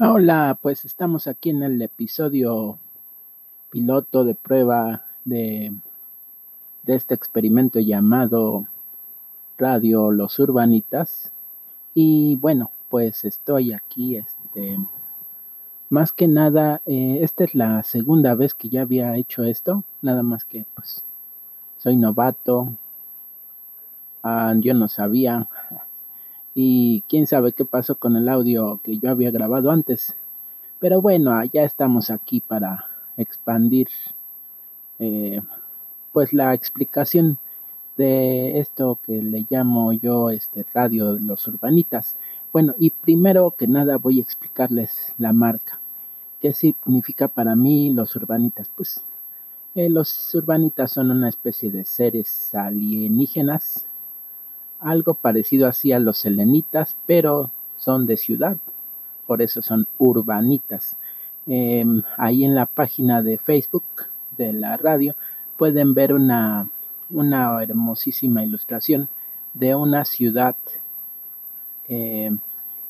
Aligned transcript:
Hola, 0.00 0.56
pues 0.62 0.84
estamos 0.84 1.26
aquí 1.26 1.50
en 1.50 1.64
el 1.64 1.82
episodio 1.82 2.78
piloto 3.68 4.24
de 4.24 4.36
prueba 4.36 5.02
de, 5.24 5.72
de 6.84 6.94
este 6.94 7.14
experimento 7.14 7.80
llamado 7.80 8.68
Radio 9.58 10.12
Los 10.12 10.38
Urbanitas. 10.38 11.32
Y 11.94 12.36
bueno, 12.36 12.70
pues 12.88 13.24
estoy 13.24 13.72
aquí, 13.72 14.14
este, 14.14 14.78
más 15.90 16.12
que 16.12 16.28
nada, 16.28 16.80
eh, 16.86 17.18
esta 17.22 17.42
es 17.42 17.56
la 17.56 17.82
segunda 17.82 18.36
vez 18.36 18.54
que 18.54 18.68
ya 18.68 18.82
había 18.82 19.16
hecho 19.16 19.42
esto, 19.42 19.82
nada 20.00 20.22
más 20.22 20.44
que 20.44 20.64
pues 20.76 21.02
soy 21.78 21.96
novato, 21.96 22.72
ah, 24.22 24.54
yo 24.58 24.74
no 24.74 24.86
sabía, 24.86 25.48
y 26.60 27.04
quién 27.08 27.28
sabe 27.28 27.52
qué 27.52 27.64
pasó 27.64 27.94
con 27.94 28.16
el 28.16 28.28
audio 28.28 28.80
que 28.82 28.98
yo 28.98 29.12
había 29.12 29.30
grabado 29.30 29.70
antes. 29.70 30.16
Pero 30.80 31.00
bueno, 31.00 31.40
ya 31.44 31.62
estamos 31.62 32.10
aquí 32.10 32.40
para 32.40 32.84
expandir 33.16 33.86
eh, 34.98 35.40
pues 36.12 36.32
la 36.32 36.54
explicación 36.54 37.38
de 37.96 38.58
esto 38.58 38.98
que 39.06 39.22
le 39.22 39.46
llamo 39.48 39.92
yo 39.92 40.30
este 40.30 40.66
radio 40.74 41.14
de 41.14 41.20
los 41.20 41.46
urbanitas. 41.46 42.16
Bueno, 42.52 42.74
y 42.76 42.90
primero 42.90 43.54
que 43.56 43.68
nada 43.68 43.96
voy 43.96 44.18
a 44.18 44.22
explicarles 44.22 45.12
la 45.16 45.32
marca. 45.32 45.78
¿Qué 46.42 46.52
significa 46.52 47.28
para 47.28 47.54
mí 47.54 47.92
los 47.94 48.16
urbanitas? 48.16 48.68
Pues 48.74 49.00
eh, 49.76 49.88
los 49.88 50.34
urbanitas 50.34 50.90
son 50.90 51.12
una 51.12 51.28
especie 51.28 51.70
de 51.70 51.84
seres 51.84 52.52
alienígenas 52.52 53.84
algo 54.80 55.14
parecido 55.14 55.66
así 55.66 55.92
a 55.92 55.98
los 55.98 56.18
selenitas, 56.18 56.96
pero 57.06 57.50
son 57.76 58.06
de 58.06 58.16
ciudad, 58.16 58.56
por 59.26 59.42
eso 59.42 59.62
son 59.62 59.86
urbanitas. 59.98 60.96
Em, 61.46 62.02
ahí 62.16 62.44
en 62.44 62.54
la 62.54 62.66
página 62.66 63.22
de 63.22 63.38
Facebook 63.38 63.84
de 64.36 64.52
la 64.52 64.76
radio 64.76 65.14
pueden 65.56 65.94
ver 65.94 66.12
una, 66.12 66.68
una 67.10 67.62
hermosísima 67.62 68.44
ilustración 68.44 69.08
de 69.54 69.74
una 69.74 70.04
ciudad 70.04 70.56
em, 71.88 72.38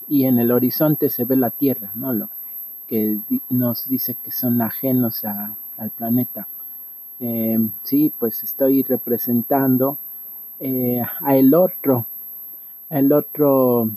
y 0.09 0.25
en 0.25 0.39
el 0.39 0.51
horizonte 0.51 1.09
se 1.09 1.25
ve 1.25 1.37
la 1.37 1.51
Tierra, 1.51 1.91
¿no? 1.95 2.13
Lo 2.13 2.29
que 2.89 3.19
nos 3.51 3.89
dice 3.89 4.15
que 4.15 4.33
son 4.33 4.61
ajenos 4.63 5.25
al 5.25 5.91
planeta. 5.91 6.49
Em, 7.21 7.71
sí, 7.85 8.13
pues 8.19 8.43
estoy 8.45 8.83
representando 8.83 9.99
eh, 10.61 11.03
a 11.21 11.37
el 11.37 11.55
otro, 11.55 12.07
otro, 13.13 13.91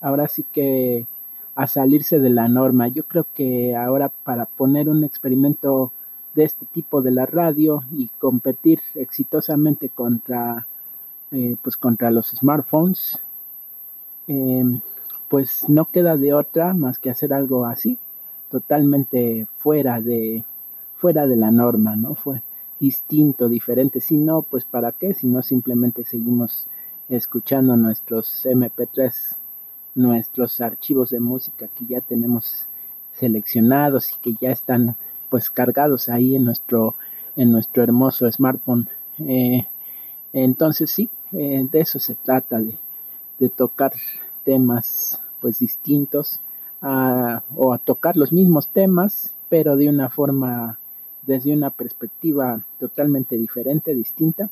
ahora 0.00 0.28
sí 0.28 0.44
que 0.52 1.06
a 1.54 1.66
salirse 1.66 2.18
de 2.18 2.30
la 2.30 2.48
norma. 2.48 2.88
Yo 2.88 3.04
creo 3.04 3.26
que 3.34 3.74
ahora 3.74 4.10
para 4.24 4.46
poner 4.46 4.88
un 4.88 5.04
experimento 5.04 5.92
de 6.34 6.44
este 6.44 6.66
tipo 6.66 7.02
de 7.02 7.10
la 7.10 7.26
radio 7.26 7.82
y 7.90 8.08
competir 8.18 8.80
exitosamente 8.94 9.88
contra, 9.88 10.66
eh, 11.32 11.56
pues 11.62 11.76
contra 11.76 12.12
los 12.12 12.28
smartphones, 12.28 13.18
eh, 14.28 14.64
pues 15.28 15.68
no 15.68 15.86
queda 15.86 16.16
de 16.16 16.32
otra 16.32 16.74
más 16.74 16.98
que 16.98 17.10
hacer 17.10 17.32
algo 17.32 17.66
así, 17.66 17.98
totalmente 18.50 19.46
fuera 19.58 20.00
de, 20.00 20.44
fuera 20.96 21.26
de 21.26 21.36
la 21.36 21.50
norma, 21.50 21.96
¿no? 21.96 22.14
Fue, 22.14 22.40
distinto, 22.80 23.48
diferente. 23.48 24.00
Si 24.00 24.16
no, 24.16 24.42
pues 24.42 24.64
para 24.64 24.92
qué, 24.92 25.14
si 25.14 25.26
no 25.26 25.42
simplemente 25.42 26.04
seguimos 26.04 26.66
escuchando 27.08 27.76
nuestros 27.76 28.46
MP3, 28.46 29.12
nuestros 29.94 30.60
archivos 30.60 31.10
de 31.10 31.20
música 31.20 31.68
que 31.68 31.86
ya 31.86 32.00
tenemos 32.00 32.66
seleccionados 33.14 34.12
y 34.12 34.16
que 34.22 34.34
ya 34.40 34.52
están 34.52 34.96
pues 35.28 35.50
cargados 35.50 36.08
ahí 36.08 36.36
en 36.36 36.44
nuestro, 36.44 36.94
en 37.36 37.50
nuestro 37.50 37.82
hermoso 37.82 38.30
smartphone. 38.30 38.88
Eh, 39.18 39.66
entonces 40.32 40.90
sí, 40.90 41.08
eh, 41.32 41.66
de 41.70 41.80
eso 41.80 41.98
se 41.98 42.14
trata, 42.14 42.60
de, 42.60 42.78
de 43.38 43.48
tocar 43.48 43.92
temas 44.44 45.20
pues 45.40 45.58
distintos 45.58 46.40
o 46.80 47.72
a 47.72 47.78
tocar 47.78 48.16
los 48.16 48.32
mismos 48.32 48.68
temas, 48.68 49.32
pero 49.48 49.76
de 49.76 49.88
una 49.88 50.10
forma 50.10 50.78
desde 51.28 51.52
una 51.52 51.68
perspectiva 51.68 52.58
totalmente 52.80 53.36
diferente, 53.36 53.94
distinta. 53.94 54.48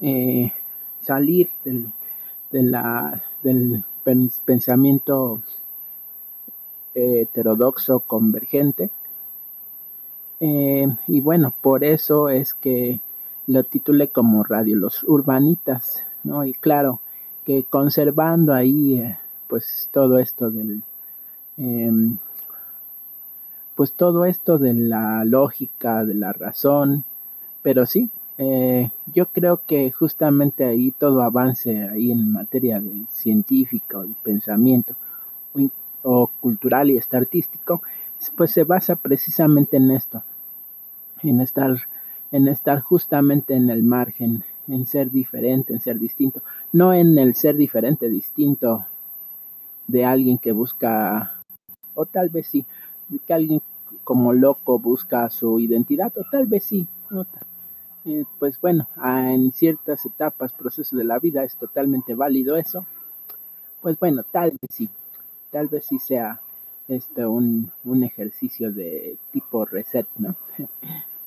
Eh, 0.00 0.52
salir 1.00 1.50
del, 1.64 1.92
del 3.42 3.84
pensamiento 4.44 5.42
heterodoxo 6.94 7.98
convergente. 7.98 8.90
Eh, 10.38 10.86
y 11.08 11.20
bueno, 11.20 11.52
por 11.60 11.82
eso 11.82 12.28
es 12.28 12.54
que 12.54 13.00
lo 13.48 13.64
titulé 13.64 14.06
como 14.06 14.44
Radio 14.44 14.76
Los 14.76 15.02
Urbanitas, 15.02 16.04
¿no? 16.22 16.44
Y 16.44 16.54
claro, 16.54 17.00
que 17.44 17.64
conservando 17.64 18.54
ahí, 18.54 19.00
eh, 19.00 19.18
pues 19.48 19.88
todo 19.92 20.18
esto 20.18 20.48
del 20.48 20.84
em, 21.56 22.18
pues 23.82 23.94
todo 23.94 24.26
esto 24.26 24.58
de 24.58 24.74
la 24.74 25.24
lógica, 25.24 26.04
de 26.04 26.14
la 26.14 26.32
razón, 26.32 27.02
pero 27.62 27.84
sí, 27.84 28.10
eh, 28.38 28.92
yo 29.12 29.26
creo 29.26 29.60
que 29.66 29.90
justamente 29.90 30.64
ahí 30.64 30.92
todo 30.92 31.20
avance 31.20 31.88
ahí 31.88 32.12
en 32.12 32.30
materia 32.30 32.80
de 32.80 32.92
científico, 33.10 34.04
de 34.04 34.14
pensamiento 34.22 34.94
o, 36.04 36.28
cultural 36.38 36.90
y 36.90 36.96
este 36.96 37.16
artístico, 37.16 37.82
pues 38.36 38.52
se 38.52 38.62
basa 38.62 38.94
precisamente 38.94 39.78
en 39.78 39.90
esto, 39.90 40.22
en 41.24 41.40
estar, 41.40 41.76
en 42.30 42.46
estar 42.46 42.82
justamente 42.82 43.56
en 43.56 43.68
el 43.68 43.82
margen, 43.82 44.44
en 44.68 44.86
ser 44.86 45.10
diferente, 45.10 45.72
en 45.72 45.80
ser 45.80 45.98
distinto, 45.98 46.40
no 46.70 46.94
en 46.94 47.18
el 47.18 47.34
ser 47.34 47.56
diferente, 47.56 48.08
distinto 48.08 48.86
de 49.88 50.04
alguien 50.04 50.38
que 50.38 50.52
busca, 50.52 51.34
o 51.94 52.06
tal 52.06 52.28
vez 52.28 52.46
sí, 52.46 52.64
que 53.26 53.34
alguien 53.34 53.60
como 54.04 54.32
loco 54.32 54.78
busca 54.78 55.28
su 55.30 55.58
identidad, 55.58 56.12
o 56.16 56.24
tal 56.30 56.46
vez 56.46 56.64
sí, 56.64 56.86
eh, 58.04 58.24
pues 58.38 58.60
bueno, 58.60 58.88
en 59.04 59.52
ciertas 59.52 60.04
etapas, 60.06 60.52
procesos 60.52 60.98
de 60.98 61.04
la 61.04 61.18
vida 61.18 61.44
es 61.44 61.54
totalmente 61.56 62.14
válido 62.14 62.56
eso, 62.56 62.84
pues 63.80 63.98
bueno, 63.98 64.24
tal 64.24 64.50
vez 64.50 64.70
sí, 64.72 64.88
tal 65.50 65.68
vez 65.68 65.86
sí 65.86 65.98
sea 65.98 66.40
este 66.88 67.24
un, 67.26 67.70
ejercicio 68.02 68.72
de 68.72 69.16
tipo 69.30 69.64
reset, 69.64 70.06
¿no? 70.18 70.34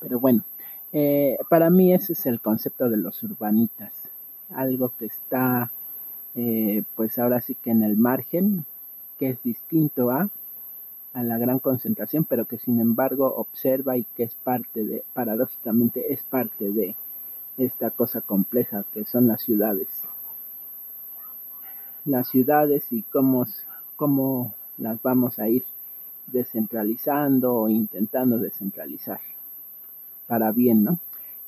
Pero 0.00 0.20
bueno, 0.20 0.44
eh, 0.92 1.38
para 1.48 1.70
mí 1.70 1.94
ese 1.94 2.12
es 2.12 2.26
el 2.26 2.40
concepto 2.40 2.90
de 2.90 2.98
los 2.98 3.22
urbanitas, 3.22 3.92
algo 4.50 4.92
que 4.98 5.06
está, 5.06 5.70
eh, 6.34 6.82
pues 6.94 7.18
ahora 7.18 7.40
sí 7.40 7.54
que 7.54 7.70
en 7.70 7.82
el 7.82 7.96
margen, 7.96 8.66
que 9.18 9.30
es 9.30 9.42
distinto 9.42 10.10
a 10.10 10.28
a 11.16 11.22
la 11.22 11.38
gran 11.38 11.60
concentración, 11.60 12.24
pero 12.24 12.44
que 12.44 12.58
sin 12.58 12.78
embargo 12.78 13.34
observa 13.36 13.96
y 13.96 14.04
que 14.04 14.24
es 14.24 14.34
parte 14.34 14.84
de, 14.84 15.02
paradójicamente 15.14 16.12
es 16.12 16.22
parte 16.22 16.70
de 16.70 16.94
esta 17.56 17.90
cosa 17.90 18.20
compleja 18.20 18.84
que 18.92 19.06
son 19.06 19.26
las 19.26 19.40
ciudades. 19.40 19.88
Las 22.04 22.28
ciudades 22.28 22.92
y 22.92 23.02
cómo, 23.02 23.46
cómo 23.96 24.54
las 24.76 25.00
vamos 25.00 25.38
a 25.38 25.48
ir 25.48 25.64
descentralizando 26.26 27.54
o 27.54 27.70
intentando 27.70 28.36
descentralizar 28.36 29.20
para 30.26 30.52
bien, 30.52 30.84
¿no? 30.84 30.98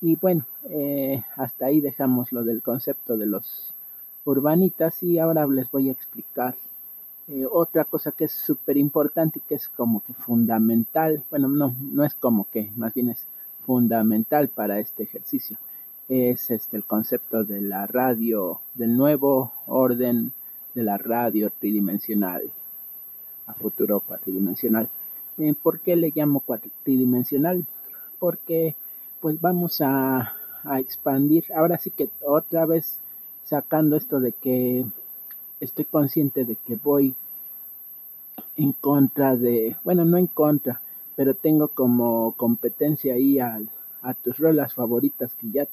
Y 0.00 0.16
bueno, 0.16 0.46
eh, 0.70 1.22
hasta 1.36 1.66
ahí 1.66 1.82
dejamos 1.82 2.32
lo 2.32 2.42
del 2.42 2.62
concepto 2.62 3.18
de 3.18 3.26
los 3.26 3.74
urbanitas 4.24 5.02
y 5.02 5.18
ahora 5.18 5.46
les 5.46 5.70
voy 5.70 5.90
a 5.90 5.92
explicar 5.92 6.54
eh, 7.30 7.46
otra 7.50 7.84
cosa 7.84 8.12
que 8.12 8.24
es 8.24 8.32
súper 8.32 8.78
importante 8.78 9.38
y 9.38 9.42
que 9.42 9.54
es 9.54 9.68
como 9.68 10.00
que 10.00 10.14
fundamental, 10.14 11.22
bueno, 11.30 11.48
no, 11.48 11.74
no 11.92 12.04
es 12.04 12.14
como 12.14 12.46
que, 12.50 12.70
más 12.76 12.94
bien 12.94 13.10
es 13.10 13.26
fundamental 13.66 14.48
para 14.48 14.80
este 14.80 15.02
ejercicio, 15.02 15.58
es 16.08 16.50
este 16.50 16.78
el 16.78 16.84
concepto 16.84 17.44
de 17.44 17.60
la 17.60 17.86
radio, 17.86 18.60
del 18.74 18.96
nuevo 18.96 19.52
orden 19.66 20.32
de 20.74 20.82
la 20.82 20.96
radio 20.96 21.50
tridimensional, 21.50 22.50
a 23.46 23.52
futuro 23.52 24.00
cuatridimensional. 24.00 24.88
Eh, 25.36 25.54
¿Por 25.62 25.80
qué 25.80 25.96
le 25.96 26.12
llamo 26.14 26.40
cuatridimensional? 26.40 27.66
Porque 28.18 28.74
pues 29.20 29.38
vamos 29.38 29.82
a, 29.82 30.34
a 30.64 30.80
expandir, 30.80 31.44
ahora 31.54 31.76
sí 31.76 31.90
que 31.90 32.08
otra 32.22 32.64
vez 32.64 33.00
sacando 33.44 33.96
esto 33.96 34.18
de 34.18 34.32
que 34.32 34.86
estoy 35.60 35.84
consciente 35.84 36.44
de 36.44 36.56
que 36.56 36.76
voy 36.76 37.14
en 38.56 38.72
contra 38.72 39.36
de, 39.36 39.76
bueno, 39.84 40.04
no 40.04 40.16
en 40.16 40.26
contra, 40.26 40.80
pero 41.16 41.34
tengo 41.34 41.68
como 41.68 42.32
competencia 42.32 43.14
ahí 43.14 43.38
a, 43.38 43.60
tus 44.22 44.38
rolas 44.38 44.74
favoritas 44.74 45.34
que 45.34 45.50
ya 45.50 45.68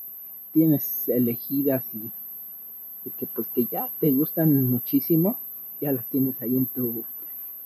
tienes 0.52 1.08
elegidas 1.08 1.84
y 1.94 3.10
que 3.12 3.28
pues 3.28 3.48
que 3.48 3.66
ya 3.66 3.90
te 4.00 4.12
gustan 4.12 4.70
muchísimo, 4.70 5.40
ya 5.80 5.94
las 5.94 6.06
tienes 6.08 6.42
ahí 6.42 6.58
en 6.58 6.66
tu 6.66 7.06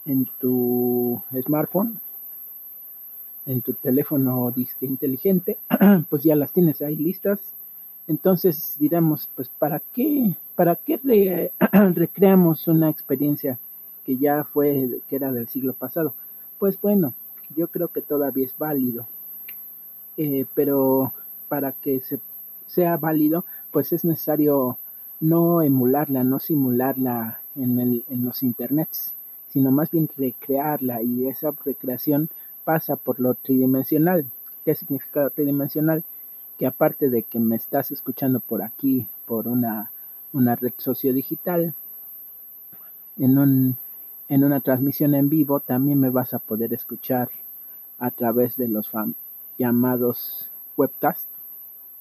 en 0.06 0.27
tu 0.39 1.21
smartphone, 1.44 2.00
en 3.45 3.62
tu 3.62 3.74
teléfono 3.74 4.51
disque 4.51 4.86
inteligente, 4.86 5.57
pues 6.10 6.24
ya 6.24 6.36
las 6.36 6.51
tienes 6.51 6.81
ahí 6.81 6.95
listas. 6.95 7.39
Entonces 8.07 8.75
diremos, 8.80 9.30
pues 9.36 9.50
¿para 9.50 9.80
qué 9.94 10.36
para 10.59 10.75
qué 10.75 11.00
recreamos 11.95 12.67
una 12.67 12.89
experiencia 12.89 13.57
que 14.06 14.17
ya 14.17 14.44
fue 14.44 15.00
que 15.07 15.15
era 15.15 15.31
del 15.31 15.47
siglo 15.47 15.71
pasado? 15.71 16.13
Pues 16.57 16.77
bueno, 16.81 17.13
yo 17.56 17.69
creo 17.69 17.88
que 17.88 18.01
todavía 18.01 18.45
es 18.45 18.57
válido. 18.57 19.07
Eh, 20.17 20.45
pero 20.53 21.13
para 21.47 21.71
que 21.71 22.01
se, 22.01 22.19
sea 22.67 22.97
válido, 22.97 23.45
pues 23.71 23.94
es 23.94 24.03
necesario 24.03 24.77
no 25.21 25.61
emularla, 25.61 26.25
no 26.25 26.39
simularla 26.39 27.39
en, 27.56 28.03
los 28.25 28.44
internets, 28.44 29.13
sino 29.53 29.71
más 29.71 29.91
bien 29.91 30.09
recrearla 30.17 31.01
y 31.01 31.29
esa 31.29 31.51
recreación 31.63 32.27
pasa 32.65 32.97
por 32.97 33.21
lo 33.21 33.33
tridimensional. 33.33 34.25
¿Qué 34.65 34.75
significa 34.75 35.29
tridimensional? 35.29 36.03
Que 36.57 36.67
aparte 36.67 37.09
de 37.09 37.23
que 37.23 37.39
me 37.39 37.56
estás 37.56 37.91
escuchando 37.91 38.41
por 38.41 38.61
aquí, 38.61 39.07
por 39.25 39.47
una, 39.47 39.89
una 40.34 40.56
red 40.56 40.74
sociodigital, 40.78 41.74
en, 43.18 43.38
un, 43.38 43.78
en 44.30 44.44
una 44.44 44.60
transmisión 44.62 45.14
en 45.16 45.30
vivo, 45.30 45.60
también 45.60 46.00
me 46.00 46.10
vas 46.10 46.34
a 46.34 46.40
poder 46.40 46.74
escuchar 46.74 47.30
a 47.98 48.12
través 48.12 48.56
de 48.56 48.68
los 48.68 48.90
llamados 49.58 50.50
webcast 50.78 51.28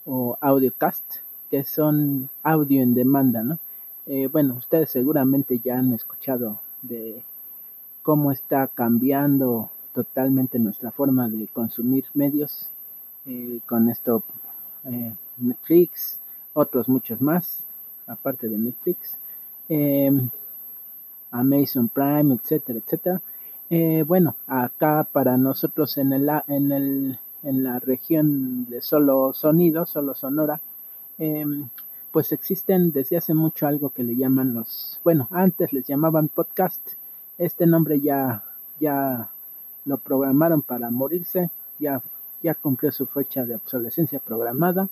o 0.05 0.39
audiocast, 0.41 1.17
que 1.51 1.65
son 1.65 2.29
audio 2.43 2.83
en 2.83 2.95
demanda, 2.95 3.43
¿no? 3.43 3.59
Eh, 4.07 4.29
bueno, 4.29 4.55
ustedes 4.55 4.91
seguramente 4.91 5.59
ya 5.59 5.79
han 5.79 5.93
escuchado 5.93 6.61
de 6.81 7.23
cómo 8.03 8.33
está 8.33 8.67
cambiando 8.69 9.71
totalmente 9.93 10.59
nuestra 10.59 10.91
forma 10.93 11.29
de 11.29 11.47
consumir 11.49 12.07
medios 12.15 12.71
eh, 13.27 13.61
con 13.67 13.91
esto 13.91 14.23
eh, 14.85 15.13
Netflix, 15.37 16.19
otros 16.55 16.89
muchos 16.89 17.21
más, 17.21 17.63
aparte 18.09 18.49
de 18.49 18.59
Netflix, 18.59 19.17
Amazon 21.31 21.89
Prime, 21.89 22.35
etcétera, 22.35 22.79
etcétera. 22.79 23.21
bueno, 24.07 24.37
acá 24.47 25.07
para 25.11 25.37
nosotros 25.37 25.99
en 25.99 26.13
el, 26.13 26.31
en 26.49 26.73
el 26.73 27.19
en 27.43 27.63
la 27.63 27.79
región 27.79 28.67
de 28.69 28.83
solo 28.83 29.33
sonido, 29.33 29.87
solo 29.87 30.15
sonora, 30.15 30.61
em, 31.19 31.69
pues 32.13 32.33
existen 32.33 32.91
desde 32.93 33.17
hace 33.19 33.35
mucho 33.35 33.67
algo 33.67 33.91
que 33.91 34.03
le 34.03 34.17
llaman 34.17 34.55
los, 34.55 35.01
bueno, 35.05 35.29
antes 35.31 35.73
les 35.73 35.87
llamaban 35.87 36.29
podcast, 36.29 36.81
este 37.37 37.67
nombre 37.67 38.01
ya, 38.01 38.43
ya 38.81 39.29
lo 39.85 39.99
programaron 39.99 40.63
para 40.63 40.91
morirse, 40.91 41.51
ya, 41.79 42.03
ya 42.43 42.55
cumplió 42.55 42.91
su 42.93 43.07
fecha 43.07 43.45
de 43.45 43.57
obsolescencia 43.57 44.19
programada 44.19 44.89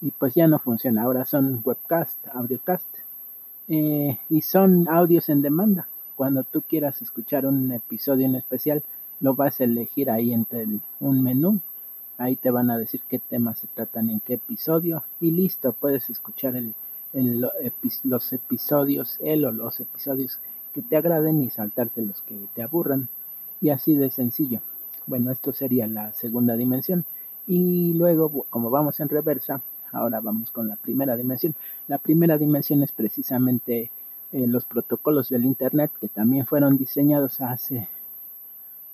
y 0.00 0.10
pues 0.10 0.34
ya 0.34 0.46
no 0.46 0.58
funciona, 0.58 1.02
ahora 1.02 1.24
son 1.24 1.62
webcast, 1.64 2.28
audiocast 2.34 2.86
eh, 3.68 4.18
y 4.28 4.42
son 4.42 4.88
audios 4.88 5.28
en 5.28 5.42
demanda. 5.42 5.88
Cuando 6.14 6.44
tú 6.44 6.62
quieras 6.62 7.02
escuchar 7.02 7.46
un 7.46 7.72
episodio 7.72 8.26
en 8.26 8.36
especial, 8.36 8.82
lo 9.20 9.34
vas 9.34 9.60
a 9.60 9.64
elegir 9.64 10.10
ahí 10.10 10.32
entre 10.32 10.66
un 11.00 11.22
menú 11.22 11.60
Ahí 12.18 12.36
te 12.36 12.50
van 12.50 12.70
a 12.70 12.78
decir 12.78 13.02
qué 13.08 13.18
temas 13.18 13.58
se 13.58 13.66
tratan 13.66 14.08
en 14.08 14.20
qué 14.20 14.34
episodio 14.34 15.04
y 15.20 15.30
listo, 15.32 15.74
puedes 15.74 16.08
escuchar 16.08 16.54
los 17.12 18.32
episodios, 18.32 19.18
el 19.20 19.44
o 19.44 19.52
los 19.52 19.80
episodios 19.80 20.38
que 20.72 20.80
te 20.80 20.96
agraden 20.96 21.42
y 21.42 21.50
saltarte 21.50 22.00
los 22.02 22.22
que 22.22 22.38
te 22.54 22.62
aburran. 22.62 23.08
Y 23.60 23.70
así 23.70 23.94
de 23.96 24.10
sencillo. 24.10 24.60
Bueno, 25.06 25.30
esto 25.30 25.52
sería 25.52 25.86
la 25.86 26.12
segunda 26.12 26.56
dimensión. 26.56 27.04
Y 27.46 27.92
luego, 27.94 28.46
como 28.50 28.70
vamos 28.70 28.98
en 29.00 29.08
reversa, 29.08 29.60
ahora 29.96 30.20
vamos 30.20 30.50
con 30.50 30.68
la 30.68 30.76
primera 30.76 31.16
dimensión. 31.16 31.54
La 31.88 31.98
primera 31.98 32.38
dimensión 32.38 32.82
es 32.82 32.92
precisamente 32.92 33.90
eh, 34.32 34.46
los 34.46 34.64
protocolos 34.64 35.28
del 35.28 35.44
Internet 35.44 35.90
que 36.00 36.08
también 36.08 36.46
fueron 36.46 36.76
diseñados 36.76 37.40
hace 37.40 37.88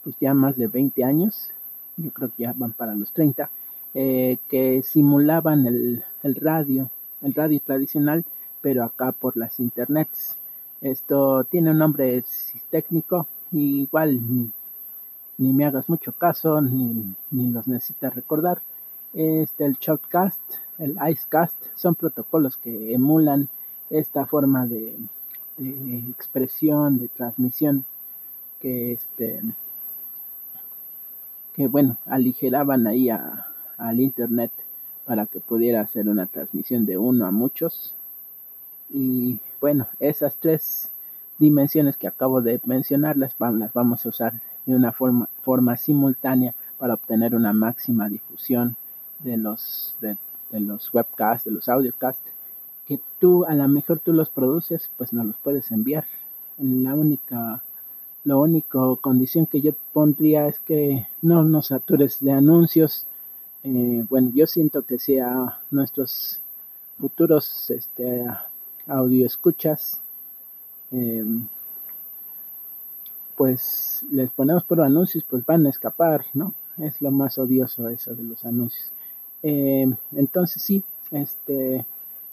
pues 0.02 0.16
ya 0.20 0.34
más 0.34 0.56
de 0.56 0.66
20 0.66 1.04
años 1.04 1.50
yo 1.96 2.10
creo 2.10 2.28
que 2.28 2.44
ya 2.44 2.54
van 2.56 2.72
para 2.72 2.94
los 2.94 3.12
30, 3.12 3.50
eh, 3.94 4.38
que 4.48 4.82
simulaban 4.82 5.66
el, 5.66 6.04
radio, 6.36 6.90
el 7.22 7.34
radio 7.34 7.60
tradicional, 7.60 8.24
pero 8.60 8.84
acá 8.84 9.12
por 9.12 9.36
las 9.36 9.58
internets. 9.60 10.36
Esto 10.80 11.44
tiene 11.44 11.70
un 11.70 11.78
nombre 11.78 12.24
técnico, 12.70 13.26
igual 13.52 14.20
ni, 15.38 15.52
me 15.52 15.64
hagas 15.64 15.88
mucho 15.88 16.12
caso, 16.12 16.60
ni, 16.60 17.14
los 17.30 17.66
necesitas 17.66 18.14
recordar. 18.14 18.62
Este, 19.12 19.64
el 19.66 19.76
Shotcast, 19.78 20.40
el 20.82 20.96
Icecast, 21.10 21.54
son 21.76 21.94
protocolos 21.94 22.56
que 22.56 22.92
emulan 22.92 23.48
esta 23.88 24.26
forma 24.26 24.66
de, 24.66 24.96
expresión, 25.58 26.98
de 26.98 27.08
transmisión 27.08 27.84
que 28.58 28.92
este, 28.92 29.42
que 31.54 31.68
bueno, 31.68 31.98
aligeraban 32.06 32.86
ahí 32.86 33.10
al 33.10 34.00
internet 34.00 34.50
para 35.04 35.26
que 35.26 35.40
pudiera 35.40 35.82
hacer 35.82 36.08
una 36.08 36.26
transmisión 36.26 36.84
de 36.86 36.98
uno 36.98 37.26
a 37.26 37.30
muchos. 37.30 37.94
Y 38.90 39.38
bueno, 39.60 39.86
esas 40.00 40.34
tres 40.36 40.90
dimensiones 41.38 41.96
que 41.96 42.08
acabo 42.08 42.40
de 42.40 42.60
mencionar 42.64 43.16
las, 43.16 43.34
las 43.38 43.72
vamos 43.72 44.04
a 44.04 44.08
usar 44.08 44.40
de 44.66 44.74
una 44.74 44.92
forma, 44.92 45.28
forma 45.42 45.76
simultánea 45.76 46.54
para 46.78 46.94
obtener 46.94 47.34
una 47.34 47.52
máxima 47.52 48.08
difusión 48.08 48.76
de 49.20 49.36
los, 49.36 49.94
de 50.52 50.60
los 50.60 50.94
webcasts, 50.94 51.44
de 51.46 51.50
los 51.50 51.68
audiocasts, 51.68 52.22
que 52.86 53.00
tú 53.18 53.44
a 53.44 53.54
lo 53.54 53.66
mejor 53.68 53.98
tú 53.98 54.12
los 54.12 54.30
produces, 54.30 54.90
pues 54.96 55.12
no 55.12 55.24
los 55.24 55.36
puedes 55.38 55.70
enviar. 55.72 56.04
La 56.58 56.94
única 56.94 57.62
lo 58.24 58.40
único 58.40 58.96
condición 58.96 59.46
que 59.46 59.60
yo 59.60 59.72
pondría 59.92 60.46
es 60.46 60.58
que 60.60 61.08
no 61.22 61.42
nos 61.42 61.68
satures 61.68 62.20
de 62.20 62.32
anuncios. 62.32 63.06
Eh, 63.64 64.04
bueno, 64.08 64.30
yo 64.34 64.46
siento 64.46 64.82
que 64.82 64.98
sea 64.98 65.58
nuestros 65.70 66.40
futuros 66.98 67.70
este, 67.70 68.24
audio 68.86 69.26
escuchas, 69.26 70.00
em, 70.92 71.46
pues 73.36 74.04
les 74.12 74.30
ponemos 74.30 74.62
por 74.64 74.80
anuncios, 74.80 75.24
pues 75.28 75.44
van 75.44 75.66
a 75.66 75.70
escapar, 75.70 76.26
¿no? 76.34 76.54
Es 76.78 77.00
lo 77.02 77.10
más 77.10 77.38
odioso 77.38 77.88
eso 77.88 78.14
de 78.14 78.22
los 78.22 78.44
anuncios. 78.44 78.92
Em, 79.42 79.96
entonces 80.12 80.62
sí, 80.62 80.82
este, 81.10 81.84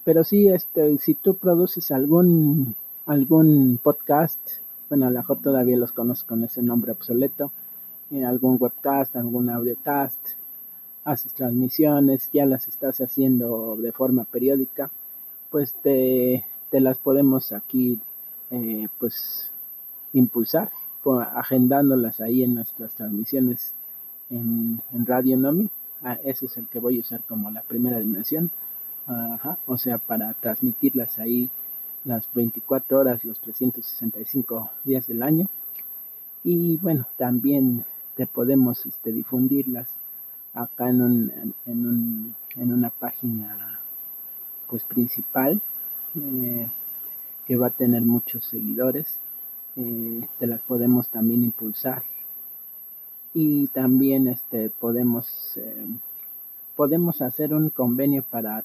pero 0.03 0.23
sí, 0.23 0.47
este, 0.47 0.97
si 0.99 1.15
tú 1.15 1.35
produces 1.35 1.91
algún 1.91 2.75
algún 3.05 3.79
podcast 3.81 4.39
bueno, 4.89 5.05
a 5.05 5.09
lo 5.11 5.19
mejor 5.19 5.37
todavía 5.37 5.77
los 5.77 5.91
conozco 5.91 6.29
con 6.29 6.43
ese 6.43 6.63
nombre 6.63 6.91
obsoleto, 6.91 7.51
eh, 8.11 8.25
algún 8.25 8.57
webcast, 8.59 9.15
algún 9.15 9.49
audiocast, 9.49 10.17
haces 11.03 11.33
transmisiones, 11.33 12.29
ya 12.33 12.45
las 12.45 12.67
estás 12.67 12.99
haciendo 12.99 13.75
de 13.75 13.91
forma 13.91 14.23
periódica, 14.23 14.89
pues 15.51 15.73
te, 15.83 16.43
las 16.71 16.97
podemos 16.97 17.51
aquí 17.51 17.99
eh, 18.49 18.87
pues 18.97 19.51
impulsar, 20.13 20.71
agendándolas 21.35 22.19
ahí 22.19 22.43
en 22.43 22.55
nuestras 22.55 22.91
transmisiones 22.91 23.73
en, 24.31 24.81
Radio 25.05 25.37
Nomi. 25.37 25.69
Ah, 26.01 26.17
ese 26.23 26.45
es 26.45 26.57
el 26.57 26.67
que 26.67 26.79
voy 26.79 26.97
a 26.97 27.01
usar 27.01 27.21
como 27.27 27.51
la 27.51 27.61
primera 27.61 27.99
dimensión. 27.99 28.51
o 29.65 29.77
sea, 29.77 29.97
para 29.97 30.33
transmitirlas 30.33 31.19
ahí 31.19 31.49
las 32.05 32.27
24 32.33 32.99
horas, 32.99 33.25
los 33.25 33.39
365 33.39 34.69
días 34.83 35.07
del 35.07 35.23
año. 35.23 35.47
Y 36.43 36.77
bueno, 36.77 37.05
también 37.17 37.85
te 38.15 38.27
podemos 38.27 38.85
este, 38.85 39.11
difundirlas 39.11 39.87
acá 40.53 40.89
en, 40.89 41.01
un, 41.01 41.53
en, 41.65 41.85
un, 41.85 42.35
en 42.55 42.73
una 42.73 42.89
página 42.89 43.79
pues 44.67 44.83
principal 44.83 45.61
eh, 46.15 46.69
que 47.45 47.57
va 47.57 47.67
a 47.67 47.71
tener 47.71 48.03
muchos 48.03 48.45
seguidores. 48.45 49.07
Eh, 49.75 50.27
te 50.39 50.47
las 50.47 50.61
podemos 50.61 51.09
también 51.09 51.43
impulsar 51.43 52.03
y 53.33 53.67
también 53.67 54.27
este 54.27 54.69
podemos 54.69 55.57
eh, 55.57 55.87
podemos 56.75 57.21
hacer 57.21 57.53
un 57.53 57.69
convenio 57.69 58.23
para 58.23 58.63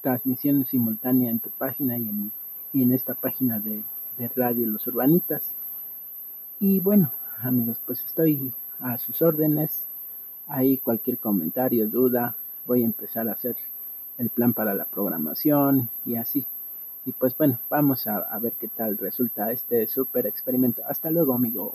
transmisión 0.00 0.64
simultánea 0.64 1.30
en 1.30 1.40
tu 1.40 1.50
página 1.50 1.98
y 1.98 2.08
en 2.08 2.32
y 2.72 2.82
en 2.82 2.92
esta 2.92 3.14
página 3.14 3.58
de, 3.58 3.82
Radio 4.36 4.66
Los 4.66 4.86
Urbanitas. 4.86 5.42
Y 6.58 6.78
bueno, 6.80 7.10
amigos, 7.40 7.80
pues 7.86 8.04
estoy 8.04 8.52
a 8.78 8.98
sus 8.98 9.22
órdenes. 9.22 9.86
Ahí 10.46 10.76
cualquier 10.76 11.16
comentario, 11.16 11.88
duda, 11.88 12.36
voy 12.66 12.82
a 12.82 12.86
empezar 12.86 13.28
a 13.28 13.32
hacer 13.32 13.56
el 14.18 14.28
plan 14.28 14.52
para 14.52 14.74
la 14.74 14.84
programación 14.84 15.88
y 16.04 16.16
así. 16.16 16.44
Y 17.06 17.12
pues 17.12 17.34
bueno, 17.38 17.58
vamos 17.70 18.06
a, 18.06 18.18
a 18.18 18.38
ver 18.38 18.52
qué 18.60 18.68
tal 18.68 18.98
resulta 18.98 19.50
este 19.52 19.86
super 19.86 20.26
experimento. 20.26 20.82
Hasta 20.86 21.10
luego 21.10 21.32
amigos. 21.32 21.72